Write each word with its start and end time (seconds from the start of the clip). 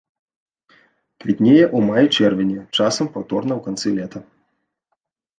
Квітнее 1.23 1.59
ў 1.75 1.79
маі-чэрвені, 1.89 2.57
часам 2.77 3.05
паўторна 3.17 3.53
ў 3.57 3.61
канцы 3.67 3.87
лета. 3.99 4.19